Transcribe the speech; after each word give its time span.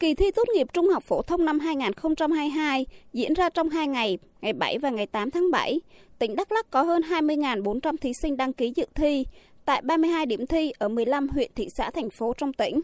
Kỳ 0.00 0.14
thi 0.14 0.30
tốt 0.30 0.48
nghiệp 0.54 0.66
trung 0.72 0.88
học 0.88 1.02
phổ 1.02 1.22
thông 1.22 1.44
năm 1.44 1.58
2022 1.58 2.86
diễn 3.12 3.34
ra 3.34 3.48
trong 3.48 3.68
2 3.68 3.88
ngày, 3.88 4.18
ngày 4.40 4.52
7 4.52 4.78
và 4.78 4.90
ngày 4.90 5.06
8 5.06 5.30
tháng 5.30 5.50
7. 5.50 5.80
Tỉnh 6.18 6.36
Đắk 6.36 6.52
Lắk 6.52 6.70
có 6.70 6.82
hơn 6.82 7.02
20.400 7.02 7.96
thí 7.96 8.12
sinh 8.22 8.36
đăng 8.36 8.52
ký 8.52 8.72
dự 8.76 8.86
thi 8.94 9.26
tại 9.64 9.82
32 9.82 10.26
điểm 10.26 10.46
thi 10.46 10.72
ở 10.78 10.88
15 10.88 11.28
huyện, 11.28 11.50
thị 11.54 11.68
xã, 11.76 11.90
thành 11.90 12.10
phố 12.10 12.32
trong 12.38 12.52
tỉnh. 12.52 12.80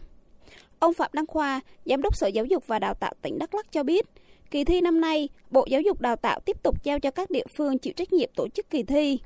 Ông 0.79 0.93
Phạm 0.93 1.09
Đăng 1.13 1.27
Khoa, 1.27 1.61
Giám 1.85 2.01
đốc 2.01 2.15
Sở 2.15 2.27
Giáo 2.27 2.45
dục 2.45 2.67
và 2.67 2.79
Đào 2.79 2.93
tạo 2.93 3.13
tỉnh 3.21 3.39
Đắk 3.39 3.55
Lắk 3.55 3.71
cho 3.71 3.83
biết, 3.83 4.05
kỳ 4.51 4.63
thi 4.63 4.81
năm 4.81 5.01
nay, 5.01 5.29
Bộ 5.49 5.65
Giáo 5.69 5.81
dục 5.81 6.01
Đào 6.01 6.15
tạo 6.15 6.39
tiếp 6.45 6.63
tục 6.63 6.83
giao 6.83 6.99
cho 6.99 7.11
các 7.11 7.29
địa 7.29 7.45
phương 7.57 7.77
chịu 7.77 7.93
trách 7.93 8.13
nhiệm 8.13 8.29
tổ 8.35 8.47
chức 8.47 8.69
kỳ 8.69 8.83
thi. 8.83 9.19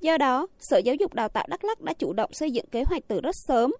Do 0.00 0.18
đó, 0.18 0.46
Sở 0.58 0.78
Giáo 0.78 0.94
dục 0.94 1.14
Đào 1.14 1.28
tạo 1.28 1.46
Đắk 1.48 1.64
Lắk 1.64 1.80
đã 1.80 1.92
chủ 1.92 2.12
động 2.12 2.32
xây 2.32 2.50
dựng 2.50 2.66
kế 2.66 2.82
hoạch 2.82 3.02
từ 3.08 3.20
rất 3.20 3.36
sớm 3.36 3.74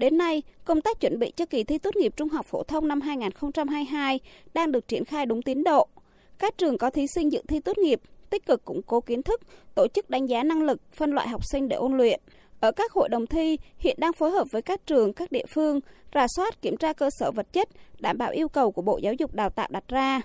Đến 0.00 0.18
nay, 0.18 0.42
công 0.64 0.80
tác 0.80 1.00
chuẩn 1.00 1.18
bị 1.18 1.32
cho 1.36 1.46
kỳ 1.46 1.64
thi 1.64 1.78
tốt 1.78 1.96
nghiệp 1.96 2.12
trung 2.16 2.28
học 2.28 2.46
phổ 2.46 2.62
thông 2.62 2.88
năm 2.88 3.00
2022 3.00 4.20
đang 4.54 4.72
được 4.72 4.88
triển 4.88 5.04
khai 5.04 5.26
đúng 5.26 5.42
tiến 5.42 5.64
độ. 5.64 5.88
Các 6.38 6.58
trường 6.58 6.78
có 6.78 6.90
thí 6.90 7.06
sinh 7.14 7.32
dự 7.32 7.42
thi 7.48 7.60
tốt 7.60 7.78
nghiệp 7.78 8.00
tích 8.30 8.46
cực 8.46 8.64
củng 8.64 8.82
cố 8.82 9.00
kiến 9.00 9.22
thức, 9.22 9.40
tổ 9.74 9.86
chức 9.94 10.10
đánh 10.10 10.26
giá 10.26 10.42
năng 10.42 10.62
lực, 10.62 10.80
phân 10.92 11.12
loại 11.12 11.28
học 11.28 11.40
sinh 11.52 11.68
để 11.68 11.76
ôn 11.76 11.96
luyện. 11.96 12.20
Ở 12.60 12.72
các 12.72 12.92
hội 12.92 13.08
đồng 13.08 13.26
thi, 13.26 13.58
hiện 13.78 13.96
đang 13.98 14.12
phối 14.12 14.30
hợp 14.30 14.46
với 14.52 14.62
các 14.62 14.86
trường, 14.86 15.12
các 15.12 15.32
địa 15.32 15.46
phương, 15.54 15.80
rà 16.14 16.26
soát 16.36 16.62
kiểm 16.62 16.76
tra 16.76 16.92
cơ 16.92 17.10
sở 17.18 17.30
vật 17.30 17.52
chất, 17.52 17.68
đảm 17.98 18.18
bảo 18.18 18.30
yêu 18.30 18.48
cầu 18.48 18.72
của 18.72 18.82
Bộ 18.82 18.98
Giáo 18.98 19.14
dục 19.14 19.34
Đào 19.34 19.50
tạo 19.50 19.68
đặt 19.70 19.84
ra. 19.88 20.20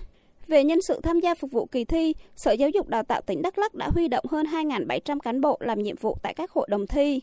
Về 0.46 0.64
nhân 0.64 0.78
sự 0.88 1.00
tham 1.02 1.20
gia 1.20 1.34
phục 1.34 1.50
vụ 1.52 1.66
kỳ 1.66 1.84
thi, 1.84 2.14
Sở 2.36 2.52
Giáo 2.52 2.70
dục 2.70 2.88
Đào 2.88 3.02
tạo 3.02 3.20
tỉnh 3.20 3.42
Đắk 3.42 3.58
Lắk 3.58 3.74
đã 3.74 3.88
huy 3.94 4.08
động 4.08 4.24
hơn 4.30 4.46
2.700 4.46 5.18
cán 5.18 5.40
bộ 5.40 5.58
làm 5.60 5.82
nhiệm 5.82 5.96
vụ 5.96 6.16
tại 6.22 6.34
các 6.34 6.50
hội 6.50 6.66
đồng 6.70 6.86
thi. 6.86 7.20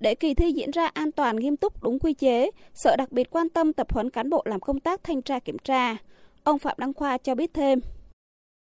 Để 0.00 0.14
kỳ 0.14 0.34
thi 0.34 0.52
diễn 0.52 0.70
ra 0.70 0.86
an 0.86 1.12
toàn 1.12 1.36
nghiêm 1.36 1.56
túc 1.56 1.82
đúng 1.82 1.98
quy 1.98 2.14
chế, 2.14 2.50
Sở 2.74 2.96
đặc 2.96 3.12
biệt 3.12 3.30
quan 3.30 3.48
tâm 3.48 3.72
tập 3.72 3.92
huấn 3.92 4.10
cán 4.10 4.30
bộ 4.30 4.42
làm 4.44 4.60
công 4.60 4.80
tác 4.80 5.04
thanh 5.04 5.22
tra 5.22 5.38
kiểm 5.38 5.58
tra. 5.58 5.96
Ông 6.44 6.58
Phạm 6.58 6.76
Đăng 6.78 6.94
Khoa 6.94 7.18
cho 7.18 7.34
biết 7.34 7.54
thêm. 7.54 7.80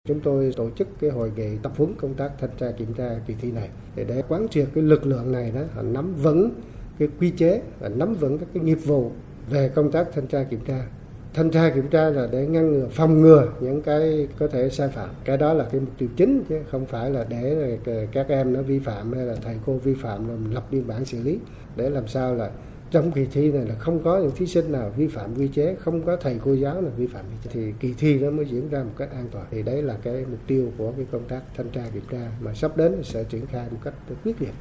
Chúng 0.09 0.21
tôi 0.21 0.53
tổ 0.57 0.71
chức 0.71 0.89
cái 1.01 1.11
hội 1.11 1.33
nghị 1.37 1.49
tập 1.63 1.73
huấn 1.77 1.95
công 1.95 2.15
tác 2.15 2.31
thanh 2.39 2.51
tra 2.59 2.67
kiểm 2.79 2.95
tra 2.95 3.19
kỳ 3.27 3.35
thi 3.41 3.51
này 3.51 3.69
để 3.97 4.05
để 4.05 4.23
quán 4.29 4.49
triệt 4.49 4.69
cái 4.75 4.85
lực 4.85 5.07
lượng 5.07 5.33
này 5.33 5.51
đó 5.51 5.83
nắm 5.83 6.15
vững 6.15 6.51
cái 6.99 7.09
quy 7.21 7.31
chế 7.31 7.63
và 7.81 7.89
nắm 7.89 8.15
vững 8.15 8.39
các 8.39 8.49
cái 8.55 8.63
nghiệp 8.63 8.79
vụ 8.85 9.13
về 9.51 9.71
công 9.75 9.93
tác 9.93 10.07
thanh 10.13 10.27
tra 10.27 10.45
kiểm 10.51 10.61
tra 10.65 10.87
thanh 11.35 11.51
tra 11.51 11.71
kiểm 11.71 11.89
tra 11.89 12.11
là 12.11 12.29
để 12.33 12.47
ngăn 12.47 12.73
ngừa, 12.73 12.89
phòng 12.91 13.21
ngừa 13.21 13.49
những 13.61 13.83
cái 13.83 14.29
có 14.39 14.49
thể 14.49 14.69
sai 14.69 14.89
phạm. 14.89 15.09
Cái 15.25 15.37
đó 15.37 15.53
là 15.53 15.65
cái 15.65 15.81
mục 15.81 15.91
tiêu 15.99 16.09
chính 16.17 16.45
chứ 16.49 16.59
không 16.71 16.87
phải 16.87 17.11
là 17.11 17.25
để 17.29 17.79
các 18.13 18.29
em 18.29 18.53
nó 18.53 18.63
vi 18.63 18.79
phạm 18.79 19.13
hay 19.13 19.25
là 19.25 19.35
thầy 19.43 19.57
cô 19.67 19.73
vi 19.73 19.95
phạm 19.95 20.29
rồi 20.29 20.37
mình 20.37 20.55
lập 20.55 20.65
biên 20.71 20.87
bản 20.87 21.05
xử 21.05 21.23
lý. 21.23 21.39
Để 21.77 21.91
làm 21.91 22.09
sao 22.09 22.35
là 22.35 22.51
trong 22.91 23.13
kỳ 23.13 23.27
thi 23.33 23.53
này 23.53 23.65
là 23.67 23.75
không 23.75 24.03
có 24.03 24.19
những 24.19 24.31
thí 24.37 24.47
sinh 24.47 24.73
nào 24.73 24.93
vi 24.97 25.07
phạm 25.07 25.35
quy 25.35 25.49
chế, 25.49 25.75
không 25.75 26.03
có 26.03 26.17
thầy 26.17 26.37
cô 26.45 26.55
giáo 26.55 26.81
nào 26.81 26.93
vi 26.97 27.07
phạm 27.07 27.25
quy 27.25 27.37
chế. 27.45 27.51
Thì 27.53 27.73
kỳ 27.81 27.95
thi 27.99 28.19
nó 28.19 28.31
mới 28.31 28.47
diễn 28.47 28.69
ra 28.69 28.83
một 28.83 28.93
cách 28.99 29.11
an 29.13 29.29
toàn. 29.33 29.47
Thì 29.51 29.63
đấy 29.63 29.83
là 29.83 29.97
cái 30.03 30.25
mục 30.31 30.41
tiêu 30.47 30.73
của 30.79 30.93
cái 30.97 31.07
công 31.13 31.25
tác 31.29 31.41
thanh 31.57 31.71
tra 31.71 31.83
kiểm 31.95 32.05
tra 32.11 32.31
mà 32.41 32.55
sắp 32.55 32.77
đến 32.77 33.03
sẽ 33.03 33.25
triển 33.25 33.47
khai 33.47 33.67
một 33.71 33.79
cách 33.85 33.95
quyết 34.25 34.43
liệt. 34.43 34.53